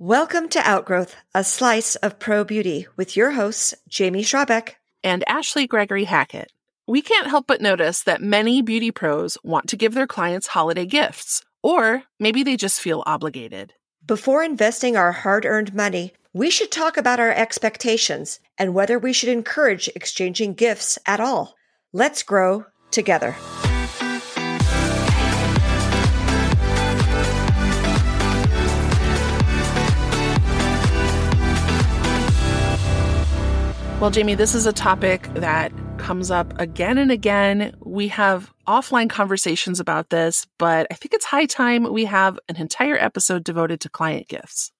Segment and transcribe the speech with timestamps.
[0.00, 5.66] Welcome to Outgrowth, a slice of pro beauty with your hosts, Jamie Schrabeck and Ashley
[5.66, 6.52] Gregory Hackett.
[6.86, 10.86] We can't help but notice that many beauty pros want to give their clients holiday
[10.86, 13.74] gifts, or maybe they just feel obligated.
[14.06, 19.12] Before investing our hard earned money, we should talk about our expectations and whether we
[19.12, 21.56] should encourage exchanging gifts at all.
[21.92, 23.34] Let's grow together.
[34.00, 37.74] Well, Jamie, this is a topic that comes up again and again.
[37.84, 42.54] We have offline conversations about this, but I think it's high time we have an
[42.58, 44.70] entire episode devoted to client gifts.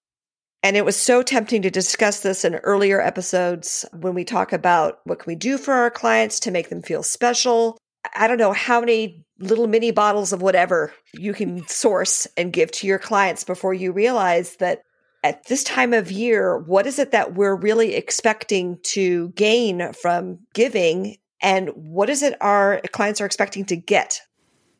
[0.63, 4.99] And it was so tempting to discuss this in earlier episodes when we talk about
[5.03, 7.77] what can we do for our clients to make them feel special.
[8.15, 12.71] I don't know how many little mini bottles of whatever you can source and give
[12.71, 14.83] to your clients before you realize that
[15.23, 20.39] at this time of year, what is it that we're really expecting to gain from
[20.53, 21.17] giving?
[21.41, 24.21] And what is it our clients are expecting to get?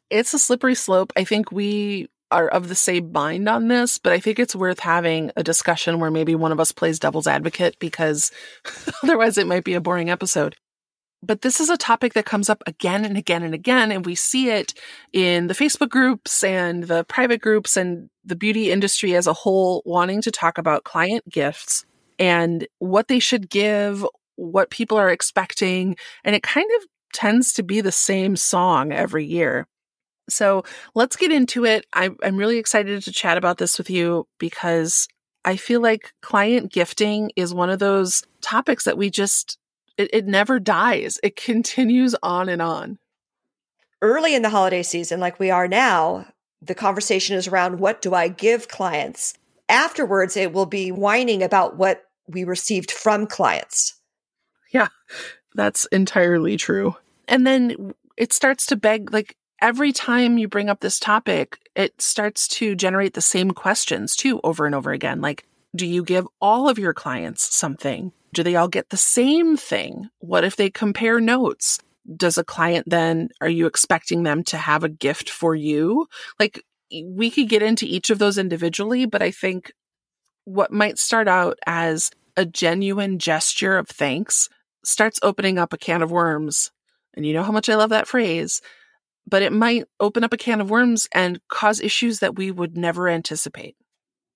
[0.09, 1.13] It's a slippery slope.
[1.15, 4.79] I think we are of the same mind on this, but I think it's worth
[4.79, 8.31] having a discussion where maybe one of us plays devil's advocate because
[9.03, 10.55] otherwise it might be a boring episode.
[11.21, 13.91] But this is a topic that comes up again and again and again.
[13.91, 14.73] And we see it
[15.11, 19.81] in the Facebook groups and the private groups and the beauty industry as a whole
[19.85, 21.85] wanting to talk about client gifts
[22.17, 25.97] and what they should give, what people are expecting.
[26.23, 29.67] And it kind of tends to be the same song every year.
[30.29, 30.63] So
[30.95, 31.85] let's get into it.
[31.93, 35.07] I, am really excited to chat about this with you because
[35.43, 39.57] I feel like client gifting is one of those topics that we just
[39.99, 41.19] it, it never dies.
[41.21, 42.97] It continues on and on.
[44.01, 46.25] Early in the holiday season, like we are now,
[46.61, 49.33] the conversation is around what do I give clients?
[49.67, 53.95] Afterwards, it will be whining about what we received from clients.
[54.71, 54.87] Yeah,
[55.53, 56.95] that's entirely true.
[57.27, 62.01] And then it starts to beg, like, every time you bring up this topic, it
[62.01, 65.21] starts to generate the same questions too, over and over again.
[65.21, 68.11] Like, do you give all of your clients something?
[68.33, 70.09] Do they all get the same thing?
[70.19, 71.79] What if they compare notes?
[72.15, 76.07] Does a client then, are you expecting them to have a gift for you?
[76.39, 79.71] Like, we could get into each of those individually, but I think
[80.45, 84.49] what might start out as a genuine gesture of thanks
[84.83, 86.71] starts opening up a can of worms.
[87.13, 88.61] And you know how much I love that phrase,
[89.27, 92.77] but it might open up a can of worms and cause issues that we would
[92.77, 93.75] never anticipate.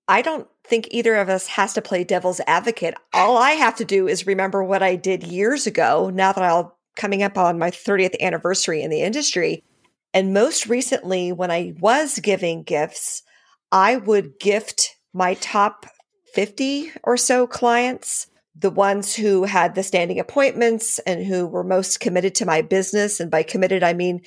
[0.08, 2.94] I don't think either of us has to play devil's advocate.
[3.14, 6.72] All I have to do is remember what I did years ago, now that I'm
[6.96, 9.64] coming up on my 30th anniversary in the industry.
[10.14, 13.24] And most recently, when I was giving gifts,
[13.72, 15.88] I would gift my top
[16.34, 22.00] 50 or so clients, the ones who had the standing appointments and who were most
[22.00, 23.20] committed to my business.
[23.20, 24.22] And by committed, I mean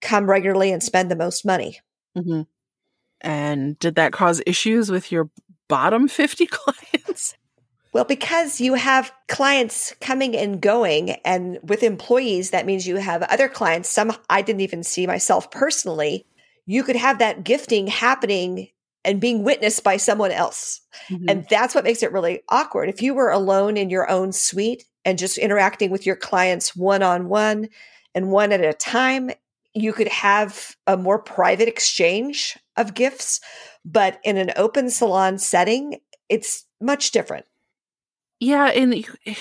[0.00, 1.80] come regularly and spend the most money.
[2.16, 2.42] Mm-hmm.
[3.20, 5.30] And did that cause issues with your
[5.68, 7.36] bottom 50 clients?
[7.92, 13.22] Well, because you have clients coming and going, and with employees, that means you have
[13.22, 13.88] other clients.
[13.88, 16.26] Some I didn't even see myself personally.
[16.66, 18.68] You could have that gifting happening
[19.04, 20.82] and being witnessed by someone else.
[21.08, 21.24] Mm-hmm.
[21.28, 22.90] And that's what makes it really awkward.
[22.90, 27.02] If you were alone in your own suite and just interacting with your clients one
[27.02, 27.68] on one
[28.14, 29.30] and one at a time,
[29.72, 33.40] you could have a more private exchange of gifts,
[33.84, 37.46] but in an open salon setting, it's much different.
[38.40, 39.04] Yeah, and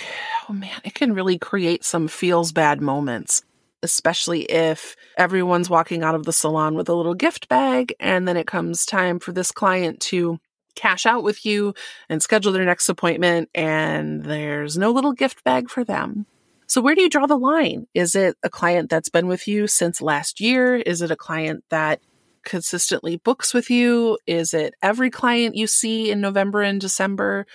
[0.50, 3.44] oh man, it can really create some feels bad moments,
[3.84, 8.38] especially if everyone's walking out of the salon with a little gift bag and then
[8.38, 10.40] it comes time for this client to
[10.76, 11.74] cash out with you
[12.08, 16.26] and schedule their next appointment and there's no little gift bag for them.
[16.68, 17.88] So where do you draw the line?
[17.94, 20.76] Is it a client that's been with you since last year?
[20.76, 22.02] Is it a client that
[22.48, 24.18] consistently books with you?
[24.26, 27.46] Is it every client you see in November and December?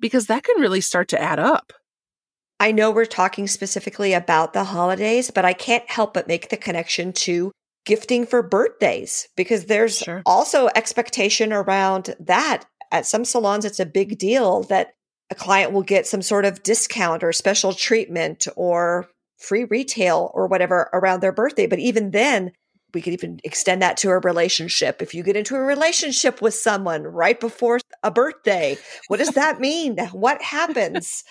[0.00, 1.72] Because that can really start to add up.
[2.60, 6.56] I know we're talking specifically about the holidays, but I can't help but make the
[6.56, 7.52] connection to
[7.84, 10.22] gifting for birthdays because there's sure.
[10.24, 12.64] also expectation around that.
[12.90, 14.94] At some salons, it's a big deal that
[15.30, 19.08] a client will get some sort of discount or special treatment or
[19.38, 21.66] free retail or whatever around their birthday.
[21.66, 22.52] But even then,
[22.94, 25.02] we could even extend that to a relationship.
[25.02, 28.76] If you get into a relationship with someone right before a birthday,
[29.08, 29.98] what does that mean?
[30.12, 31.24] what happens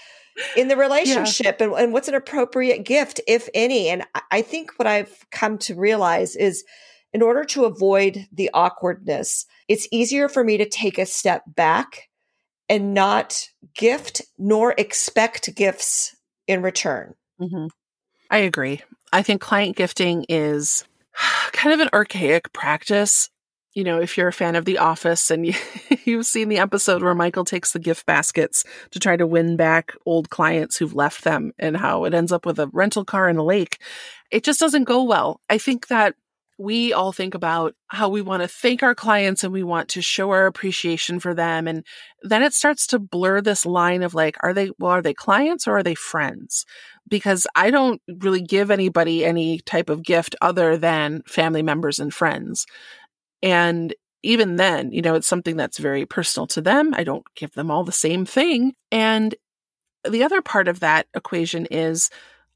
[0.55, 1.67] in the relationship yeah.
[1.67, 3.89] and, and what's an appropriate gift, if any?
[3.89, 6.63] And I think what I've come to realize is
[7.13, 12.09] in order to avoid the awkwardness, it's easier for me to take a step back
[12.69, 16.15] and not gift nor expect gifts
[16.47, 17.15] in return.
[17.39, 17.67] Mm-hmm.
[18.29, 18.81] I agree.
[19.13, 20.83] I think client gifting is
[21.51, 23.29] kind of an archaic practice.
[23.73, 25.53] You know, if you're a fan of The Office and you,
[26.05, 29.93] you've seen the episode where Michael takes the gift baskets to try to win back
[30.05, 33.37] old clients who've left them and how it ends up with a rental car in
[33.37, 33.79] a lake,
[34.31, 35.41] it just doesn't go well.
[35.49, 36.15] I think that
[36.59, 40.01] we all think about how we want to thank our clients and we want to
[40.01, 41.67] show our appreciation for them.
[41.67, 41.85] And
[42.23, 45.67] then it starts to blur this line of like, are they, well, are they clients
[45.67, 46.65] or are they friends?
[47.07, 52.13] Because I don't really give anybody any type of gift other than family members and
[52.13, 52.65] friends.
[53.41, 53.93] And
[54.23, 56.93] even then, you know, it's something that's very personal to them.
[56.93, 58.73] I don't give them all the same thing.
[58.91, 59.35] And
[60.07, 62.09] the other part of that equation is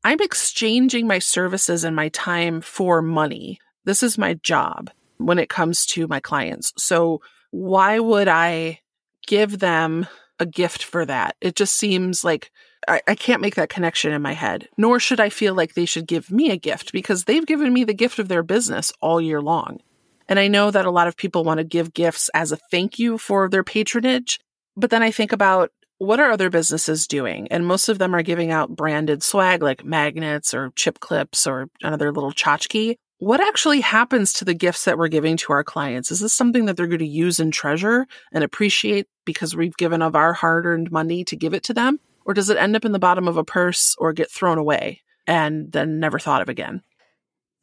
[0.03, 3.59] I'm exchanging my services and my time for money.
[3.85, 6.73] This is my job when it comes to my clients.
[6.77, 7.21] So
[7.51, 8.79] why would I
[9.27, 10.07] give them
[10.39, 11.35] a gift for that?
[11.41, 12.51] It just seems like
[12.87, 15.85] I, I, can't make that connection in my head, nor should I feel like they
[15.85, 19.21] should give me a gift because they've given me the gift of their business all
[19.21, 19.79] year long.
[20.27, 22.97] And I know that a lot of people want to give gifts as a thank
[22.97, 24.39] you for their patronage.
[24.75, 27.47] But then I think about what are other businesses doing?
[27.49, 31.67] And most of them are giving out branded swag like magnets or chip clips or
[31.83, 36.09] another little tchotchke what actually happens to the gifts that we're giving to our clients?
[36.09, 40.01] Is this something that they're going to use and treasure and appreciate because we've given
[40.01, 41.99] of our hard earned money to give it to them?
[42.25, 45.01] Or does it end up in the bottom of a purse or get thrown away
[45.27, 46.81] and then never thought of again?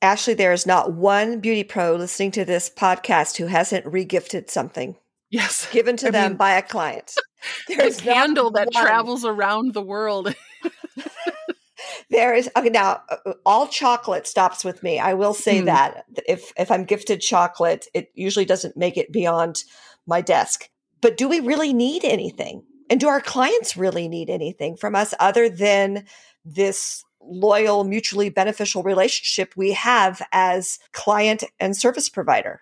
[0.01, 4.97] Ashley, there is not one beauty pro listening to this podcast who hasn't regifted something.
[5.31, 5.69] Yes.
[5.73, 7.15] Given to I them mean, by a client.
[7.69, 8.85] There's a candle that one.
[8.85, 10.35] travels around the world.
[12.11, 15.67] there is okay now uh, all chocolate stops with me i will say mm.
[15.67, 19.63] that if if i'm gifted chocolate it usually doesn't make it beyond
[20.07, 20.69] my desk
[21.01, 25.15] but do we really need anything and do our clients really need anything from us
[25.21, 26.05] other than
[26.45, 32.61] this loyal mutually beneficial relationship we have as client and service provider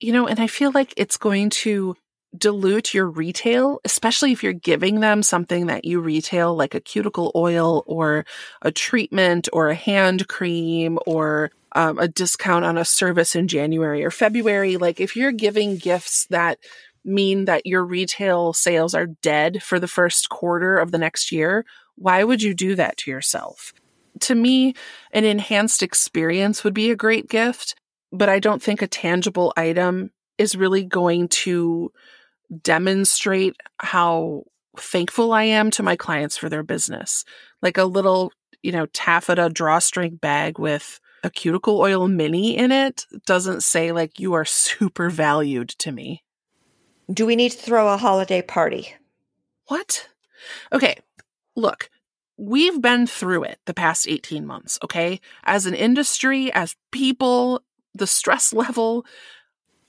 [0.00, 1.96] you know and i feel like it's going to
[2.36, 7.32] dilute your retail, especially if you're giving them something that you retail, like a cuticle
[7.34, 8.24] oil or
[8.62, 14.04] a treatment or a hand cream or um, a discount on a service in January
[14.04, 14.76] or February.
[14.76, 16.58] Like if you're giving gifts that
[17.06, 21.64] mean that your retail sales are dead for the first quarter of the next year,
[21.96, 23.72] why would you do that to yourself?
[24.20, 24.74] To me,
[25.12, 27.74] an enhanced experience would be a great gift,
[28.12, 31.92] but I don't think a tangible item is really going to
[32.62, 34.44] demonstrate how
[34.76, 37.24] thankful I am to my clients for their business.
[37.62, 38.32] Like a little,
[38.62, 44.20] you know, taffeta drawstring bag with a cuticle oil mini in it doesn't say like
[44.20, 46.22] you are super valued to me.
[47.12, 48.94] Do we need to throw a holiday party?
[49.66, 50.08] What?
[50.72, 50.96] Okay,
[51.54, 51.90] look,
[52.36, 55.20] we've been through it the past 18 months, okay?
[55.44, 57.62] As an industry, as people,
[57.94, 59.06] the stress level,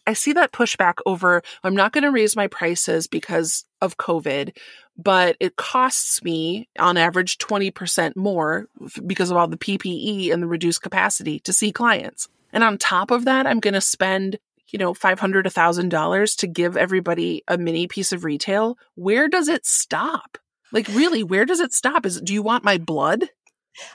[0.05, 4.55] I see that pushback over I'm not going to raise my prices because of COVID,
[4.97, 8.67] but it costs me on average 20% more
[9.05, 12.29] because of all the PPE and the reduced capacity to see clients.
[12.53, 16.47] And on top of that, I'm going to spend, you know, 500 a $1,000 to
[16.47, 18.77] give everybody a mini piece of retail.
[18.95, 20.37] Where does it stop?
[20.71, 22.05] Like really, where does it stop?
[22.05, 23.29] Is do you want my blood?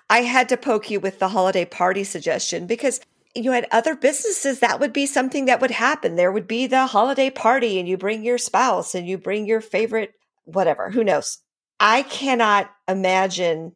[0.08, 3.00] I had to poke you with the holiday party suggestion because
[3.34, 6.16] you know, at other businesses, that would be something that would happen.
[6.16, 9.60] There would be the holiday party and you bring your spouse and you bring your
[9.60, 10.12] favorite,
[10.44, 11.38] whatever, who knows?
[11.80, 13.74] I cannot imagine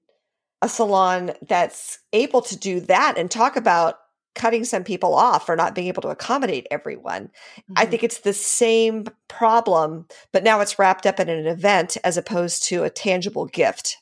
[0.63, 3.97] a salon that's able to do that and talk about
[4.37, 7.25] cutting some people off or not being able to accommodate everyone.
[7.25, 7.73] Mm-hmm.
[7.77, 12.17] I think it's the same problem, but now it's wrapped up in an event as
[12.17, 13.97] opposed to a tangible gift.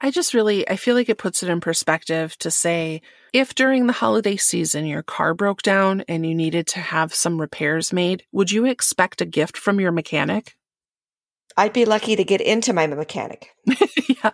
[0.00, 3.00] I just really I feel like it puts it in perspective to say
[3.32, 7.40] if during the holiday season your car broke down and you needed to have some
[7.40, 10.54] repairs made, would you expect a gift from your mechanic?
[11.56, 13.50] I'd be lucky to get into my mechanic.
[14.08, 14.32] yeah.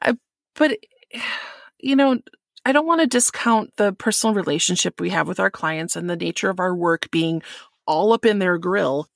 [0.00, 0.16] I,
[0.54, 0.78] but
[1.78, 2.20] you know,
[2.64, 6.16] I don't want to discount the personal relationship we have with our clients and the
[6.16, 7.42] nature of our work being
[7.86, 9.08] all up in their grill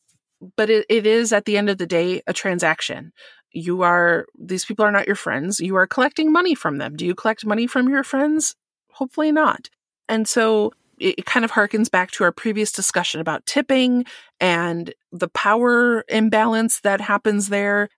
[0.56, 3.12] but it, it is at the end of the day a transaction.
[3.52, 5.60] You are these people are not your friends.
[5.60, 6.96] You are collecting money from them.
[6.96, 8.54] Do you collect money from your friends?
[8.92, 9.68] Hopefully not.
[10.08, 14.04] And so it kind of harkens back to our previous discussion about tipping
[14.40, 17.88] and the power imbalance that happens there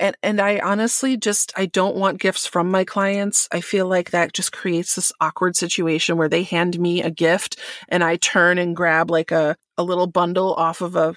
[0.00, 3.48] and and I honestly just I don't want gifts from my clients.
[3.52, 7.58] I feel like that just creates this awkward situation where they hand me a gift
[7.88, 11.14] and I turn and grab like a a little bundle off of a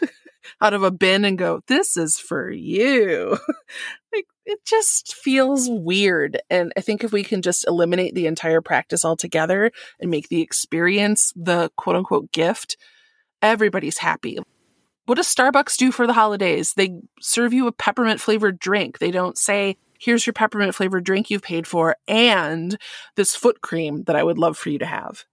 [0.60, 3.36] out of a bin and go, this is for you.
[4.12, 6.40] like it just feels weird.
[6.48, 9.70] And I think if we can just eliminate the entire practice altogether
[10.00, 12.76] and make the experience the quote unquote gift,
[13.42, 14.38] everybody's happy.
[15.10, 16.74] What does Starbucks do for the holidays?
[16.74, 19.00] They serve you a peppermint flavored drink.
[19.00, 22.78] They don't say, here's your peppermint flavored drink you've paid for and
[23.16, 25.24] this foot cream that I would love for you to have.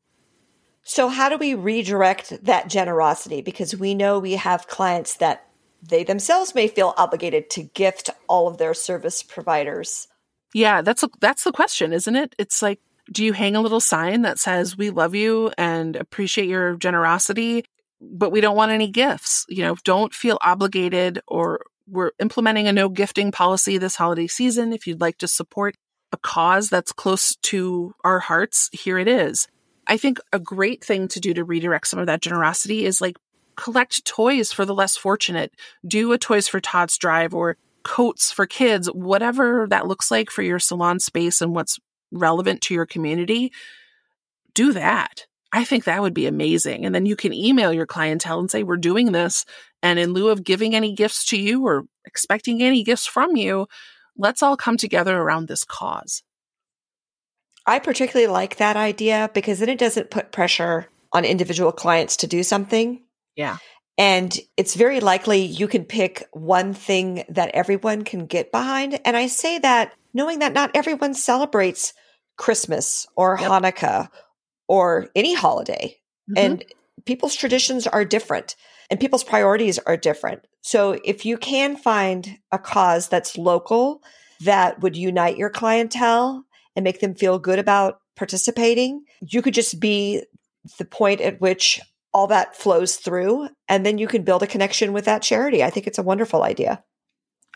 [0.81, 3.43] So, how do we redirect that generosity?
[3.43, 5.45] Because we know we have clients that
[5.87, 10.07] they themselves may feel obligated to gift all of their service providers.
[10.55, 12.33] Yeah, that's a, that's the question, isn't it?
[12.39, 12.79] It's like
[13.11, 17.63] do you hang a little sign that says we love you and appreciate your generosity,
[18.01, 19.45] but we don't want any gifts?
[19.49, 24.73] You know, don't feel obligated or we're implementing a no gifting policy this holiday season.
[24.73, 25.75] If you'd like to support
[26.11, 29.47] a cause that's close to our hearts, here it is.
[29.87, 33.17] I think a great thing to do to redirect some of that generosity is like
[33.55, 35.53] collect toys for the less fortunate.
[35.85, 40.43] Do a Toys for Tots drive or coats for kids, whatever that looks like for
[40.43, 41.79] your salon space and what's
[42.11, 43.51] relevant to your community.
[44.53, 45.25] Do that.
[45.53, 46.85] I think that would be amazing.
[46.85, 49.45] And then you can email your clientele and say, We're doing this.
[49.81, 53.67] And in lieu of giving any gifts to you or expecting any gifts from you,
[54.17, 56.23] let's all come together around this cause.
[57.65, 62.27] I particularly like that idea because then it doesn't put pressure on individual clients to
[62.27, 63.01] do something.
[63.35, 63.57] Yeah.
[63.97, 68.99] And it's very likely you can pick one thing that everyone can get behind.
[69.03, 71.93] And I say that knowing that not everyone celebrates
[72.37, 73.49] Christmas or yep.
[73.49, 74.09] Hanukkah
[74.67, 75.97] or any holiday.
[76.29, 76.37] Mm-hmm.
[76.37, 76.65] And
[77.05, 78.55] people's traditions are different
[78.89, 80.45] and people's priorities are different.
[80.61, 84.01] So if you can find a cause that's local
[84.41, 86.43] that would unite your clientele
[86.75, 90.23] and make them feel good about participating, you could just be
[90.77, 91.79] the point at which
[92.13, 95.63] all that flows through and then you can build a connection with that charity.
[95.63, 96.83] I think it's a wonderful idea.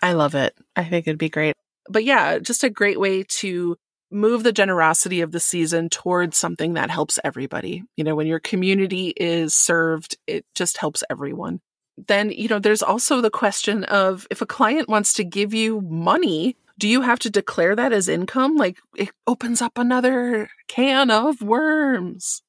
[0.01, 0.53] I love it.
[0.75, 1.55] I think it'd be great.
[1.89, 3.77] But yeah, just a great way to
[4.11, 7.83] move the generosity of the season towards something that helps everybody.
[7.95, 11.61] You know, when your community is served, it just helps everyone.
[12.07, 15.81] Then, you know, there's also the question of if a client wants to give you
[15.81, 18.55] money, do you have to declare that as income?
[18.55, 22.41] Like it opens up another can of worms.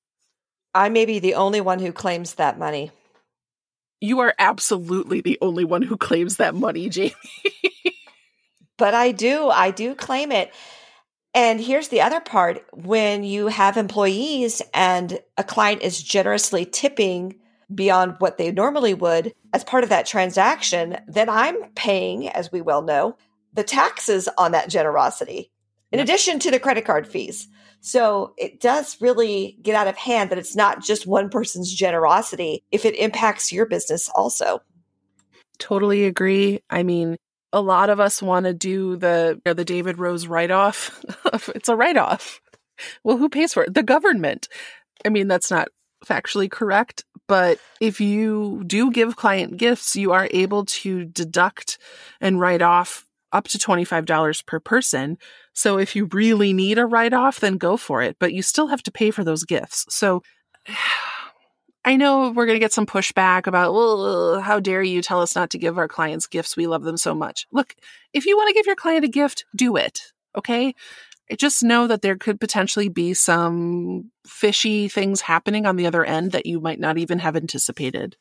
[0.75, 2.91] I may be the only one who claims that money.
[4.01, 7.13] You are absolutely the only one who claims that money, Jamie.
[8.79, 9.49] but I do.
[9.49, 10.53] I do claim it.
[11.35, 17.37] And here's the other part when you have employees and a client is generously tipping
[17.75, 22.61] beyond what they normally would as part of that transaction, then I'm paying, as we
[22.61, 23.17] well know,
[23.55, 25.51] the taxes on that generosity
[25.91, 27.49] in addition to the credit card fees.
[27.81, 32.63] So it does really get out of hand that it's not just one person's generosity
[32.71, 34.61] if it impacts your business also.
[35.59, 36.61] Totally agree.
[36.71, 37.17] I mean,
[37.53, 41.05] a lot of us want to do the you know, the David Rose write off.
[41.55, 42.41] it's a write off.
[43.05, 43.75] Well, who pays for it?
[43.75, 44.49] The government.
[45.05, 45.69] I mean, that's not
[46.05, 51.79] factually correct, but if you do give client gifts, you are able to deduct
[52.21, 55.17] and write off up to $25 per person.
[55.55, 58.69] So if you really need a write off, then go for it, but you still
[58.69, 59.87] have to pay for those gifts.
[59.89, 60.23] So
[61.85, 65.35] I know we're going to get some pushback about, well, how dare you tell us
[65.35, 66.57] not to give our clients gifts?
[66.57, 67.47] We love them so much.
[67.51, 67.75] Look,
[68.13, 70.13] if you want to give your client a gift, do it.
[70.37, 70.75] Okay.
[71.37, 76.33] Just know that there could potentially be some fishy things happening on the other end
[76.33, 78.17] that you might not even have anticipated.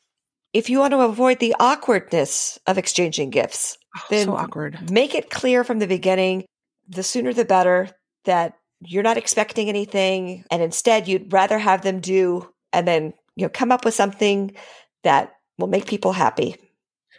[0.52, 4.90] If you want to avoid the awkwardness of exchanging gifts, oh, then so awkward.
[4.90, 6.44] make it clear from the beginning
[6.88, 7.88] the sooner the better
[8.24, 13.44] that you're not expecting anything and instead you'd rather have them do and then you
[13.44, 14.52] know come up with something
[15.02, 16.56] that will make people happy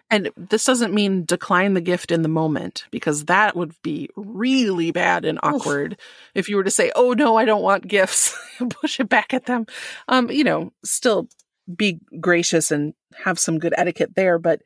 [0.10, 4.91] and this doesn't mean decline the gift in the moment because that would be really
[4.91, 6.00] bad and awkward Oof.
[6.36, 8.38] if you were to say oh no i don't want gifts
[8.70, 9.65] push it back at them
[10.08, 11.27] um you know still
[11.74, 12.93] be gracious and
[13.24, 14.62] have some good etiquette there but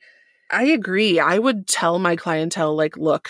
[0.49, 3.29] i agree i would tell my clientele like look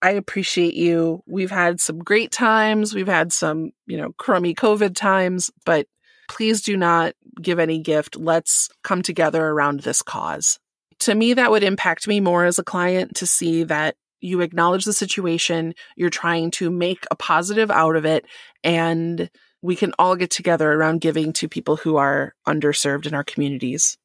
[0.00, 1.22] I appreciate you.
[1.26, 2.94] We've had some great times.
[2.94, 5.86] We've had some, you know, crummy COVID times, but
[6.28, 8.16] please do not give any gift.
[8.16, 10.58] Let's come together around this cause.
[11.00, 14.84] To me, that would impact me more as a client to see that you acknowledge
[14.84, 18.24] the situation, you're trying to make a positive out of it,
[18.64, 19.30] and
[19.62, 23.96] we can all get together around giving to people who are underserved in our communities.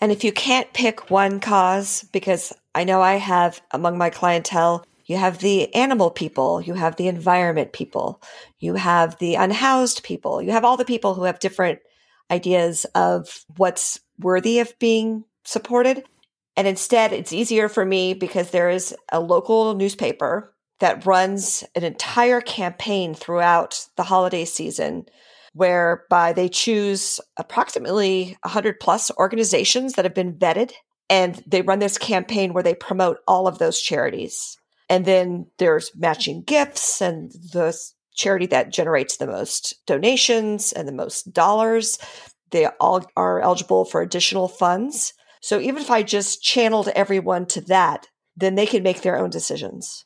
[0.00, 4.84] And if you can't pick one cause, because I know I have among my clientele
[5.10, 8.22] you have the animal people, you have the environment people,
[8.60, 11.80] you have the unhoused people, you have all the people who have different
[12.30, 16.04] ideas of what's worthy of being supported.
[16.56, 21.84] And instead, it's easier for me because there is a local newspaper that runs an
[21.84, 25.06] entire campaign throughout the holiday season
[25.52, 30.72] whereby they choose approximately 100 plus organizations that have been vetted
[31.08, 34.56] and they run this campaign where they promote all of those charities.
[34.88, 37.76] And then there's matching gifts and the
[38.20, 41.98] charity that generates the most donations and the most dollars.
[42.50, 45.14] They all are eligible for additional funds.
[45.40, 49.30] So even if I just channeled everyone to that, then they can make their own
[49.30, 50.04] decisions.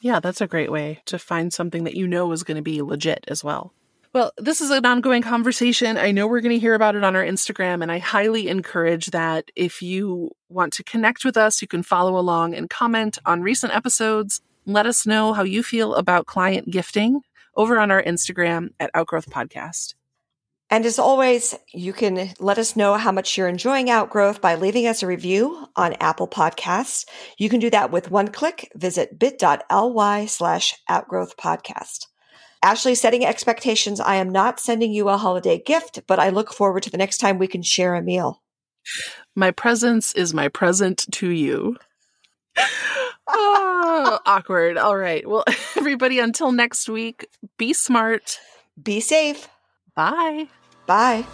[0.00, 2.82] Yeah, that's a great way to find something that you know is going to be
[2.82, 3.72] legit as well.
[4.12, 5.98] Well, this is an ongoing conversation.
[5.98, 9.06] I know we're going to hear about it on our Instagram, and I highly encourage
[9.06, 13.42] that if you want to connect with us, you can follow along and comment on
[13.42, 14.40] recent episodes.
[14.66, 17.20] Let us know how you feel about client gifting
[17.54, 19.94] over on our Instagram at Outgrowth Podcast.
[20.68, 24.88] And as always, you can let us know how much you're enjoying Outgrowth by leaving
[24.88, 27.06] us a review on Apple Podcasts.
[27.38, 28.72] You can do that with one click.
[28.74, 32.06] Visit bit.ly slash outgrowth podcast.
[32.60, 34.00] Ashley, setting expectations.
[34.00, 37.18] I am not sending you a holiday gift, but I look forward to the next
[37.18, 38.42] time we can share a meal.
[39.36, 41.76] My presence is my present to you.
[44.36, 44.76] awkward.
[44.76, 45.26] All right.
[45.26, 45.44] Well,
[45.76, 47.26] everybody, until next week,
[47.56, 48.38] be smart,
[48.80, 49.48] be safe.
[49.94, 50.48] Bye.
[50.86, 51.24] Bye.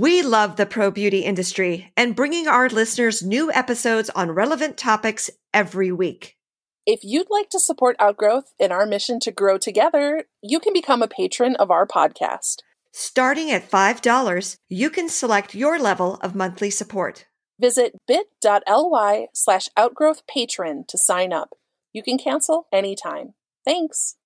[0.00, 5.28] We love the pro beauty industry and bringing our listeners new episodes on relevant topics
[5.52, 6.38] every week.
[6.86, 11.02] If you'd like to support Outgrowth in our mission to grow together, you can become
[11.02, 12.60] a patron of our podcast.
[12.94, 17.26] Starting at $5, you can select your level of monthly support.
[17.60, 21.50] Visit bit.ly slash outgrowth patron to sign up.
[21.92, 23.34] You can cancel anytime.
[23.66, 24.16] Thanks.